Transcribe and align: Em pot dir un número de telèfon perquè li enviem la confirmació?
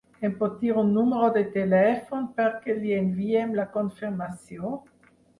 Em 0.27 0.31
pot 0.37 0.53
dir 0.59 0.69
un 0.83 0.87
número 0.93 1.25
de 1.33 1.41
telèfon 1.57 2.23
perquè 2.39 2.75
li 2.77 2.95
enviem 3.01 3.53
la 3.59 3.65
confirmació? 3.75 4.73